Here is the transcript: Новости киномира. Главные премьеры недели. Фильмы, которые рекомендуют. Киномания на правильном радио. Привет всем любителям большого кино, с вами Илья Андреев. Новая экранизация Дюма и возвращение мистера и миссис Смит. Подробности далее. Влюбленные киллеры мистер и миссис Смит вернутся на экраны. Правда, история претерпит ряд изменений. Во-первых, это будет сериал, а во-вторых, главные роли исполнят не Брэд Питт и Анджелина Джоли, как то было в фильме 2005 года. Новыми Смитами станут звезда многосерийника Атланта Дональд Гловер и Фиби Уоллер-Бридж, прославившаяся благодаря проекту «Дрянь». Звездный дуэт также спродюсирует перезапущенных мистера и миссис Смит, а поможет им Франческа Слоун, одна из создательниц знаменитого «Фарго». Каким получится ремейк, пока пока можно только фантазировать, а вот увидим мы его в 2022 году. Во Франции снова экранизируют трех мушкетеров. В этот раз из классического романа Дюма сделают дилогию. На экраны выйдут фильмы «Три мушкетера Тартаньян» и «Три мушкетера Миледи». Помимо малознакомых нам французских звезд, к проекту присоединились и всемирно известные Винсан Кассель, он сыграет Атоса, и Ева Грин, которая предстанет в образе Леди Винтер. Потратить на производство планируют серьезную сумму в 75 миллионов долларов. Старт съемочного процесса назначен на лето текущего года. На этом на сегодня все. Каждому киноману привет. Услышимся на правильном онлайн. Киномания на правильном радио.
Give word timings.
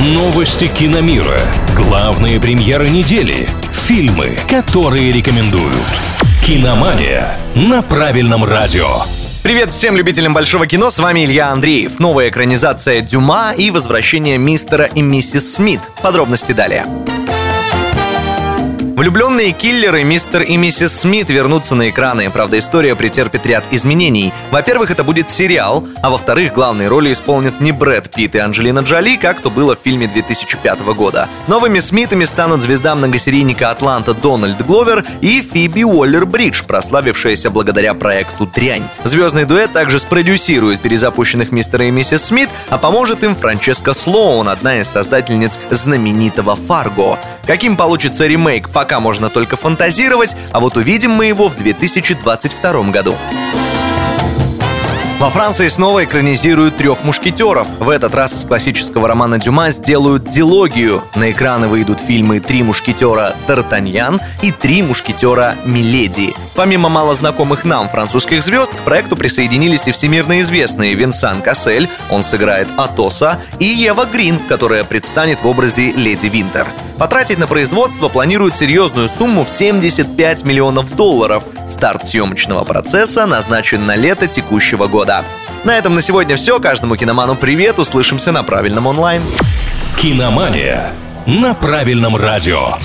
Новости 0.00 0.68
киномира. 0.68 1.40
Главные 1.74 2.38
премьеры 2.38 2.88
недели. 2.88 3.48
Фильмы, 3.72 4.38
которые 4.48 5.10
рекомендуют. 5.10 5.74
Киномания 6.44 7.36
на 7.56 7.82
правильном 7.82 8.44
радио. 8.44 8.86
Привет 9.42 9.70
всем 9.72 9.96
любителям 9.96 10.32
большого 10.32 10.68
кино, 10.68 10.90
с 10.90 11.00
вами 11.00 11.24
Илья 11.24 11.50
Андреев. 11.50 11.98
Новая 11.98 12.28
экранизация 12.28 13.00
Дюма 13.00 13.52
и 13.58 13.72
возвращение 13.72 14.38
мистера 14.38 14.84
и 14.84 15.02
миссис 15.02 15.54
Смит. 15.54 15.80
Подробности 16.00 16.52
далее. 16.52 16.86
Влюбленные 18.98 19.52
киллеры 19.52 20.02
мистер 20.02 20.42
и 20.42 20.56
миссис 20.56 21.02
Смит 21.02 21.30
вернутся 21.30 21.76
на 21.76 21.88
экраны. 21.88 22.28
Правда, 22.30 22.58
история 22.58 22.96
претерпит 22.96 23.46
ряд 23.46 23.62
изменений. 23.70 24.32
Во-первых, 24.50 24.90
это 24.90 25.04
будет 25.04 25.28
сериал, 25.28 25.86
а 26.02 26.10
во-вторых, 26.10 26.52
главные 26.52 26.88
роли 26.88 27.12
исполнят 27.12 27.60
не 27.60 27.70
Брэд 27.70 28.10
Питт 28.10 28.34
и 28.34 28.38
Анджелина 28.38 28.80
Джоли, 28.80 29.14
как 29.14 29.40
то 29.40 29.50
было 29.50 29.76
в 29.76 29.78
фильме 29.84 30.08
2005 30.08 30.80
года. 30.96 31.28
Новыми 31.46 31.78
Смитами 31.78 32.24
станут 32.24 32.60
звезда 32.60 32.96
многосерийника 32.96 33.70
Атланта 33.70 34.14
Дональд 34.14 34.66
Гловер 34.66 35.04
и 35.20 35.42
Фиби 35.42 35.82
Уоллер-Бридж, 35.82 36.64
прославившаяся 36.66 37.50
благодаря 37.50 37.94
проекту 37.94 38.50
«Дрянь». 38.52 38.82
Звездный 39.04 39.44
дуэт 39.44 39.72
также 39.72 40.00
спродюсирует 40.00 40.80
перезапущенных 40.80 41.52
мистера 41.52 41.84
и 41.84 41.92
миссис 41.92 42.24
Смит, 42.24 42.48
а 42.68 42.78
поможет 42.78 43.22
им 43.22 43.36
Франческа 43.36 43.94
Слоун, 43.94 44.48
одна 44.48 44.80
из 44.80 44.88
создательниц 44.88 45.60
знаменитого 45.70 46.56
«Фарго». 46.56 47.16
Каким 47.46 47.78
получится 47.78 48.26
ремейк, 48.26 48.68
пока 48.68 48.87
пока 48.88 49.00
можно 49.00 49.28
только 49.28 49.56
фантазировать, 49.56 50.34
а 50.50 50.60
вот 50.60 50.78
увидим 50.78 51.10
мы 51.10 51.26
его 51.26 51.48
в 51.48 51.56
2022 51.56 52.84
году. 52.84 53.14
Во 55.18 55.28
Франции 55.28 55.68
снова 55.68 56.04
экранизируют 56.04 56.78
трех 56.78 57.04
мушкетеров. 57.04 57.66
В 57.80 57.90
этот 57.90 58.14
раз 58.14 58.32
из 58.32 58.46
классического 58.46 59.06
романа 59.06 59.38
Дюма 59.38 59.72
сделают 59.72 60.24
дилогию. 60.24 61.02
На 61.16 61.32
экраны 61.32 61.68
выйдут 61.68 62.00
фильмы 62.00 62.40
«Три 62.40 62.62
мушкетера 62.62 63.34
Тартаньян» 63.46 64.22
и 64.42 64.52
«Три 64.52 64.80
мушкетера 64.82 65.56
Миледи». 65.66 66.32
Помимо 66.54 66.88
малознакомых 66.88 67.64
нам 67.64 67.90
французских 67.90 68.42
звезд, 68.42 68.74
к 68.74 68.78
проекту 68.84 69.16
присоединились 69.16 69.86
и 69.86 69.92
всемирно 69.92 70.40
известные 70.40 70.94
Винсан 70.94 71.42
Кассель, 71.42 71.90
он 72.10 72.22
сыграет 72.22 72.68
Атоса, 72.78 73.38
и 73.58 73.66
Ева 73.66 74.06
Грин, 74.06 74.38
которая 74.48 74.84
предстанет 74.84 75.42
в 75.42 75.46
образе 75.46 75.92
Леди 75.92 76.28
Винтер. 76.28 76.66
Потратить 76.98 77.38
на 77.38 77.46
производство 77.46 78.08
планируют 78.08 78.56
серьезную 78.56 79.08
сумму 79.08 79.44
в 79.44 79.50
75 79.50 80.44
миллионов 80.44 80.94
долларов. 80.96 81.44
Старт 81.68 82.06
съемочного 82.06 82.64
процесса 82.64 83.24
назначен 83.26 83.86
на 83.86 83.94
лето 83.94 84.26
текущего 84.26 84.88
года. 84.88 85.24
На 85.64 85.78
этом 85.78 85.94
на 85.94 86.02
сегодня 86.02 86.34
все. 86.34 86.58
Каждому 86.58 86.96
киноману 86.96 87.36
привет. 87.36 87.78
Услышимся 87.78 88.32
на 88.32 88.42
правильном 88.42 88.86
онлайн. 88.86 89.22
Киномания 89.96 90.92
на 91.26 91.54
правильном 91.54 92.16
радио. 92.16 92.78